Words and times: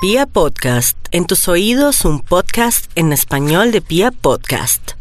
Pia 0.00 0.26
Podcast, 0.26 0.96
en 1.10 1.26
tus 1.26 1.48
oídos 1.48 2.04
un 2.04 2.20
podcast 2.20 2.88
en 2.94 3.12
español 3.12 3.72
de 3.72 3.80
Pia 3.80 4.12
Podcast. 4.12 4.92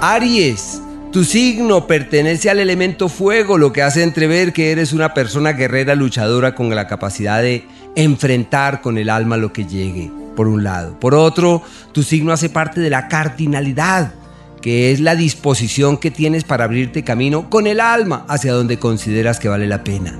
Aries, 0.00 0.82
tu 1.12 1.22
signo 1.22 1.86
pertenece 1.86 2.50
al 2.50 2.58
elemento 2.58 3.08
fuego, 3.08 3.58
lo 3.58 3.72
que 3.72 3.82
hace 3.82 4.02
entrever 4.02 4.52
que 4.52 4.72
eres 4.72 4.92
una 4.92 5.14
persona 5.14 5.52
guerrera 5.52 5.94
luchadora 5.94 6.56
con 6.56 6.74
la 6.74 6.88
capacidad 6.88 7.42
de 7.42 7.64
enfrentar 7.94 8.80
con 8.80 8.98
el 8.98 9.08
alma 9.08 9.36
lo 9.36 9.52
que 9.52 9.66
llegue, 9.66 10.10
por 10.34 10.48
un 10.48 10.64
lado. 10.64 10.98
Por 10.98 11.14
otro, 11.14 11.62
tu 11.92 12.02
signo 12.02 12.32
hace 12.32 12.48
parte 12.48 12.80
de 12.80 12.90
la 12.90 13.06
cardinalidad, 13.06 14.14
que 14.62 14.92
es 14.92 15.00
la 15.00 15.16
disposición 15.16 15.98
que 15.98 16.10
tienes 16.10 16.44
para 16.44 16.64
abrirte 16.64 17.04
camino 17.04 17.50
con 17.50 17.66
el 17.66 17.80
alma 17.80 18.24
hacia 18.28 18.54
donde 18.54 18.78
consideras 18.78 19.38
que 19.38 19.48
vale 19.48 19.66
la 19.66 19.84
pena. 19.84 20.18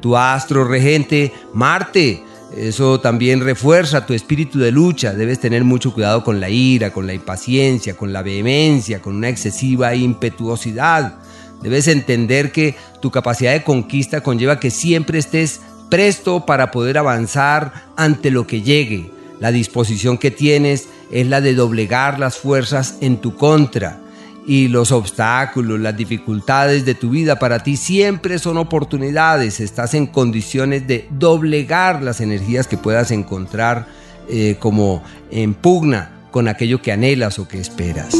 Tu 0.00 0.16
astro 0.16 0.64
regente, 0.64 1.32
Marte, 1.52 2.24
eso 2.56 3.00
también 3.00 3.40
refuerza 3.40 4.06
tu 4.06 4.14
espíritu 4.14 4.58
de 4.58 4.70
lucha. 4.70 5.12
Debes 5.12 5.40
tener 5.40 5.64
mucho 5.64 5.92
cuidado 5.92 6.22
con 6.22 6.40
la 6.40 6.48
ira, 6.50 6.92
con 6.92 7.06
la 7.06 7.14
impaciencia, 7.14 7.96
con 7.96 8.12
la 8.12 8.22
vehemencia, 8.22 9.00
con 9.00 9.16
una 9.16 9.28
excesiva 9.28 9.94
impetuosidad. 9.94 11.18
Debes 11.62 11.88
entender 11.88 12.52
que 12.52 12.76
tu 13.00 13.10
capacidad 13.10 13.52
de 13.52 13.64
conquista 13.64 14.22
conlleva 14.22 14.60
que 14.60 14.70
siempre 14.70 15.18
estés 15.18 15.60
presto 15.90 16.46
para 16.46 16.70
poder 16.70 16.98
avanzar 16.98 17.72
ante 17.96 18.30
lo 18.30 18.46
que 18.46 18.62
llegue. 18.62 19.10
La 19.40 19.50
disposición 19.50 20.16
que 20.16 20.30
tienes 20.30 20.88
es 21.14 21.28
la 21.28 21.40
de 21.40 21.54
doblegar 21.54 22.18
las 22.18 22.36
fuerzas 22.36 22.96
en 23.00 23.18
tu 23.18 23.36
contra. 23.36 24.00
Y 24.46 24.68
los 24.68 24.92
obstáculos, 24.92 25.80
las 25.80 25.96
dificultades 25.96 26.84
de 26.84 26.94
tu 26.94 27.10
vida 27.10 27.38
para 27.38 27.60
ti 27.60 27.76
siempre 27.76 28.38
son 28.38 28.58
oportunidades. 28.58 29.60
Estás 29.60 29.94
en 29.94 30.06
condiciones 30.06 30.86
de 30.86 31.08
doblegar 31.10 32.02
las 32.02 32.20
energías 32.20 32.66
que 32.66 32.76
puedas 32.76 33.10
encontrar 33.12 33.86
eh, 34.28 34.56
como 34.58 35.02
en 35.30 35.54
pugna 35.54 36.10
con 36.30 36.48
aquello 36.48 36.82
que 36.82 36.92
anhelas 36.92 37.38
o 37.38 37.46
que 37.46 37.60
esperas. 37.60 38.12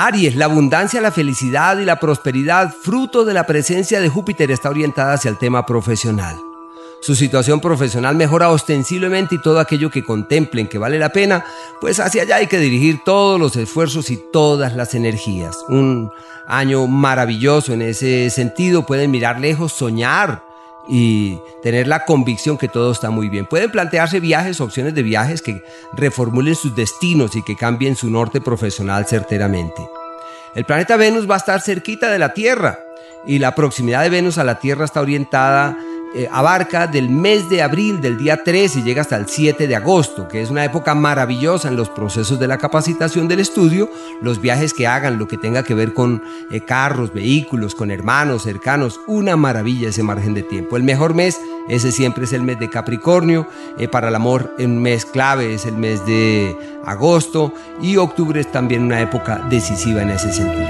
Aries, 0.00 0.36
la 0.36 0.44
abundancia, 0.44 1.00
la 1.00 1.10
felicidad 1.10 1.76
y 1.78 1.84
la 1.84 1.98
prosperidad, 1.98 2.72
fruto 2.72 3.24
de 3.24 3.34
la 3.34 3.46
presencia 3.46 4.00
de 4.00 4.08
Júpiter, 4.08 4.48
está 4.52 4.70
orientada 4.70 5.14
hacia 5.14 5.28
el 5.28 5.38
tema 5.38 5.66
profesional. 5.66 6.36
Su 7.00 7.16
situación 7.16 7.58
profesional 7.58 8.14
mejora 8.14 8.50
ostensiblemente 8.50 9.34
y 9.34 9.42
todo 9.42 9.58
aquello 9.58 9.90
que 9.90 10.04
contemplen 10.04 10.68
que 10.68 10.78
vale 10.78 11.00
la 11.00 11.08
pena, 11.08 11.44
pues 11.80 11.98
hacia 11.98 12.22
allá 12.22 12.36
hay 12.36 12.46
que 12.46 12.60
dirigir 12.60 13.00
todos 13.04 13.40
los 13.40 13.56
esfuerzos 13.56 14.10
y 14.10 14.20
todas 14.32 14.76
las 14.76 14.94
energías. 14.94 15.58
Un 15.68 16.12
año 16.46 16.86
maravilloso 16.86 17.72
en 17.72 17.82
ese 17.82 18.30
sentido, 18.30 18.86
pueden 18.86 19.10
mirar 19.10 19.40
lejos, 19.40 19.72
soñar, 19.72 20.44
y 20.88 21.38
tener 21.62 21.86
la 21.86 22.04
convicción 22.04 22.56
que 22.56 22.68
todo 22.68 22.92
está 22.92 23.10
muy 23.10 23.28
bien. 23.28 23.46
Pueden 23.46 23.70
plantearse 23.70 24.20
viajes, 24.20 24.60
opciones 24.60 24.94
de 24.94 25.02
viajes 25.02 25.42
que 25.42 25.62
reformulen 25.92 26.54
sus 26.54 26.74
destinos 26.74 27.36
y 27.36 27.42
que 27.42 27.56
cambien 27.56 27.96
su 27.96 28.10
norte 28.10 28.40
profesional 28.40 29.06
certeramente. 29.06 29.82
El 30.54 30.64
planeta 30.64 30.96
Venus 30.96 31.28
va 31.28 31.34
a 31.34 31.38
estar 31.38 31.60
cerquita 31.60 32.10
de 32.10 32.18
la 32.18 32.32
Tierra 32.32 32.78
y 33.26 33.38
la 33.38 33.54
proximidad 33.54 34.02
de 34.02 34.10
Venus 34.10 34.38
a 34.38 34.44
la 34.44 34.58
Tierra 34.58 34.84
está 34.84 35.00
orientada 35.00 35.76
eh, 36.14 36.28
abarca 36.30 36.86
del 36.86 37.10
mes 37.10 37.48
de 37.50 37.62
abril, 37.62 38.00
del 38.00 38.16
día 38.16 38.42
3 38.42 38.76
y 38.76 38.82
llega 38.82 39.02
hasta 39.02 39.16
el 39.16 39.28
7 39.28 39.66
de 39.66 39.76
agosto, 39.76 40.26
que 40.28 40.40
es 40.40 40.50
una 40.50 40.64
época 40.64 40.94
maravillosa 40.94 41.68
en 41.68 41.76
los 41.76 41.90
procesos 41.90 42.38
de 42.38 42.48
la 42.48 42.58
capacitación 42.58 43.28
del 43.28 43.40
estudio, 43.40 43.90
los 44.22 44.40
viajes 44.40 44.72
que 44.72 44.86
hagan, 44.86 45.18
lo 45.18 45.28
que 45.28 45.36
tenga 45.36 45.62
que 45.62 45.74
ver 45.74 45.92
con 45.92 46.22
eh, 46.50 46.60
carros, 46.60 47.12
vehículos, 47.12 47.74
con 47.74 47.90
hermanos, 47.90 48.44
cercanos, 48.44 49.00
una 49.06 49.36
maravilla 49.36 49.90
ese 49.90 50.02
margen 50.02 50.34
de 50.34 50.42
tiempo. 50.42 50.76
El 50.76 50.82
mejor 50.82 51.14
mes, 51.14 51.40
ese 51.68 51.92
siempre 51.92 52.24
es 52.24 52.32
el 52.32 52.42
mes 52.42 52.58
de 52.58 52.70
Capricornio, 52.70 53.46
eh, 53.78 53.88
para 53.88 54.08
el 54.08 54.14
amor 54.14 54.54
un 54.58 54.80
mes 54.82 55.04
clave 55.04 55.54
es 55.54 55.66
el 55.66 55.76
mes 55.76 56.04
de 56.06 56.56
agosto 56.84 57.52
y 57.80 57.96
octubre 57.96 58.40
es 58.40 58.50
también 58.50 58.82
una 58.82 59.00
época 59.00 59.44
decisiva 59.48 60.02
en 60.02 60.10
ese 60.10 60.32
sentido. 60.32 60.68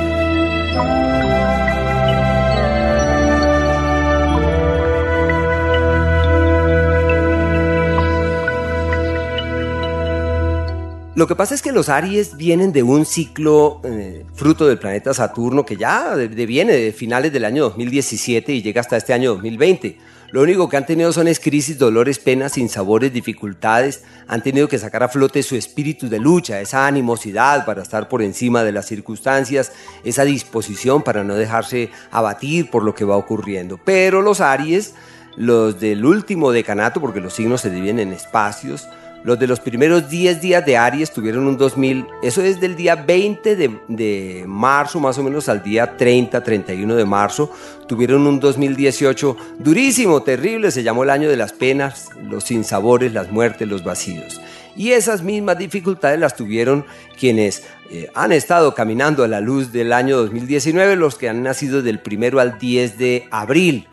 Lo 11.19 11.27
que 11.27 11.35
pasa 11.35 11.53
es 11.53 11.63
que 11.63 11.73
los 11.73 11.89
Aries 11.89 12.37
vienen 12.37 12.71
de 12.71 12.85
un 12.85 13.05
ciclo 13.05 13.81
eh, 13.83 14.25
fruto 14.35 14.69
del 14.69 14.79
planeta 14.79 15.13
Saturno 15.13 15.67
que 15.67 15.77
ya 15.77 16.15
viene 16.15 16.75
de 16.75 16.93
finales 16.93 17.33
del 17.33 17.45
año 17.45 17.65
2017 17.65 18.53
y 18.53 18.63
llega 18.63 18.83
hasta 18.83 18.97
este 18.97 19.15
año 19.15 19.33
2020. 19.33 19.99
Lo 20.31 20.43
único 20.43 20.69
que 20.69 20.77
han 20.77 20.87
tenido 20.87 21.13
son 21.13 21.27
es 21.27 21.41
crisis, 21.41 21.77
dolores, 21.77 22.21
penas, 22.21 22.53
sinsabores, 22.53 23.13
dificultades. 23.13 24.05
Han 24.29 24.45
tenido 24.45 24.69
que 24.69 24.79
sacar 24.79 25.03
a 25.03 25.09
flote 25.09 25.43
su 25.43 25.57
espíritu 25.57 26.09
de 26.09 26.21
lucha, 26.21 26.61
esa 26.61 26.87
animosidad 26.87 27.67
para 27.67 27.83
estar 27.83 28.09
por 28.09 28.23
encima 28.23 28.63
de 28.63 28.71
las 28.71 28.87
circunstancias, 28.87 29.73
esa 30.05 30.23
disposición 30.23 31.03
para 31.03 31.25
no 31.25 31.35
dejarse 31.35 31.91
abatir 32.13 32.71
por 32.71 32.85
lo 32.85 32.95
que 32.95 33.05
va 33.05 33.17
ocurriendo. 33.17 33.81
Pero 33.85 34.23
los 34.23 34.41
Aries, 34.41 34.95
los 35.35 35.81
del 35.81 36.05
último 36.05 36.53
decanato, 36.53 37.01
porque 37.01 37.21
los 37.21 37.35
signos 37.35 37.63
se 37.63 37.71
dividen 37.71 37.99
en 37.99 38.13
espacios, 38.13 38.87
los 39.25 39.39
de 39.39 39.47
los 39.47 39.61
primeros 39.61 40.09
10 40.09 40.41
días 40.41 40.65
de 40.65 40.77
Aries 40.77 41.11
tuvieron 41.11 41.47
un 41.47 41.57
2000, 41.57 42.07
eso 42.23 42.43
es 42.43 42.61
del 42.61 42.77
día 42.77 42.95
20 42.95 43.57
de, 43.57 44.45
marzo 44.47 45.01
más 45.01 45.19
o 45.19 45.23
menos 45.23 45.49
al 45.49 45.63
día 45.63 45.97
30, 45.97 46.43
31 46.43 46.95
de 46.95 47.05
marzo, 47.05 47.51
tuvieron 47.87 48.27
un 48.27 48.41
2018 48.41 49.37
durísimo, 49.59 50.23
terrible, 50.23 50.71
se 50.71 50.83
llamó 50.83 51.03
el 51.03 51.11
año 51.11 51.29
de 51.29 51.37
las 51.37 51.53
penas, 51.53 52.11
los 52.23 52.45
sinsabores, 52.45 53.13
las 53.13 53.31
muertes, 53.31 53.69
los 53.69 53.85
vacíos. 53.85 54.41
Y 54.77 54.93
esas 54.93 55.23
mismas 55.23 55.59
dificultades 55.59 56.21
las 56.21 56.37
tuvieron 56.37 56.85
quienes 57.19 57.65
eh, 57.91 58.11
han 58.15 58.31
estado 58.31 58.75
caminando 58.75 59.25
a 59.25 59.29
la 59.29 59.41
luz 59.41 59.73
del 59.73 59.93
año 59.93 60.17
2019, 60.19 60.95
los 60.95 61.17
que 61.17 61.29
han 61.29 61.43
nacido 61.43 61.83
del 61.83 61.99
primero 61.99 62.39
al 62.39 62.59
10 62.59 62.97
de 62.97 63.29
abril. 63.33 63.89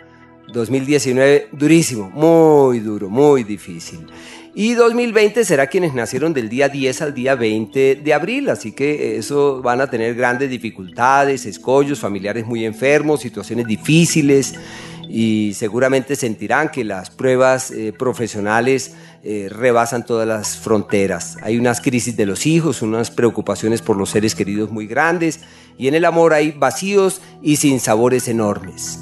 2019 0.53 1.49
durísimo, 1.51 2.09
muy 2.09 2.79
duro, 2.79 3.09
muy 3.09 3.43
difícil. 3.43 4.07
Y 4.57 4.73
2020 4.73 5.43
será 5.43 5.67
quienes 5.67 5.93
nacieron 5.93 6.33
del 6.33 6.47
día 6.47 6.69
10 6.69 7.01
al 7.01 7.13
día 7.13 7.35
20 7.35 7.95
de 7.95 8.13
abril, 8.13 8.49
así 8.49 8.71
que 8.71 9.17
eso 9.17 9.61
van 9.61 9.81
a 9.81 9.89
tener 9.89 10.15
grandes 10.15 10.49
dificultades, 10.49 11.45
escollos, 11.45 11.99
familiares 11.99 12.45
muy 12.45 12.63
enfermos, 12.63 13.19
situaciones 13.19 13.67
difíciles 13.67 14.55
y 15.09 15.53
seguramente 15.55 16.15
sentirán 16.15 16.69
que 16.69 16.85
las 16.85 17.09
pruebas 17.09 17.69
eh, 17.71 17.91
profesionales 17.91 18.93
eh, 19.23 19.49
rebasan 19.51 20.05
todas 20.05 20.27
las 20.27 20.55
fronteras. 20.55 21.37
Hay 21.41 21.57
unas 21.57 21.81
crisis 21.81 22.15
de 22.15 22.25
los 22.25 22.45
hijos, 22.45 22.81
unas 22.81 23.11
preocupaciones 23.11 23.81
por 23.81 23.97
los 23.97 24.11
seres 24.11 24.35
queridos 24.35 24.71
muy 24.71 24.87
grandes 24.87 25.41
y 25.77 25.89
en 25.89 25.95
el 25.95 26.05
amor 26.05 26.33
hay 26.33 26.51
vacíos 26.51 27.21
y 27.41 27.57
sinsabores 27.57 28.27
enormes. 28.29 28.99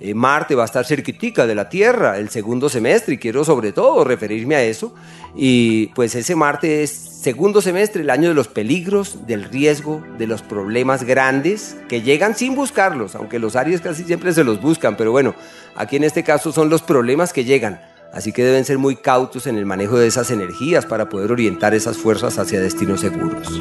Eh, 0.00 0.14
Marte 0.14 0.54
va 0.54 0.62
a 0.62 0.66
estar 0.66 0.86
cerquitica 0.86 1.46
de 1.46 1.54
la 1.54 1.68
Tierra 1.68 2.16
el 2.16 2.30
segundo 2.30 2.70
semestre 2.70 3.14
y 3.14 3.18
quiero 3.18 3.44
sobre 3.44 3.72
todo 3.72 4.02
referirme 4.02 4.54
a 4.56 4.62
eso. 4.62 4.94
Y 5.36 5.88
pues 5.88 6.14
ese 6.14 6.34
Marte 6.34 6.82
es 6.82 6.90
segundo 6.90 7.60
semestre, 7.60 8.00
el 8.00 8.08
año 8.08 8.30
de 8.30 8.34
los 8.34 8.48
peligros, 8.48 9.26
del 9.26 9.44
riesgo, 9.44 10.02
de 10.16 10.26
los 10.26 10.40
problemas 10.40 11.04
grandes 11.04 11.76
que 11.86 12.00
llegan 12.00 12.34
sin 12.34 12.54
buscarlos, 12.54 13.14
aunque 13.14 13.38
los 13.38 13.56
Aries 13.56 13.82
casi 13.82 14.04
siempre 14.04 14.32
se 14.32 14.42
los 14.42 14.62
buscan, 14.62 14.96
pero 14.96 15.12
bueno, 15.12 15.34
aquí 15.76 15.96
en 15.96 16.04
este 16.04 16.24
caso 16.24 16.50
son 16.50 16.70
los 16.70 16.80
problemas 16.80 17.34
que 17.34 17.44
llegan. 17.44 17.82
Así 18.12 18.32
que 18.32 18.42
deben 18.42 18.64
ser 18.64 18.78
muy 18.78 18.96
cautos 18.96 19.46
en 19.46 19.56
el 19.56 19.66
manejo 19.66 19.98
de 19.98 20.08
esas 20.08 20.30
energías 20.30 20.86
para 20.86 21.08
poder 21.08 21.30
orientar 21.30 21.74
esas 21.74 21.98
fuerzas 21.98 22.38
hacia 22.38 22.60
destinos 22.60 23.00
seguros. 23.00 23.60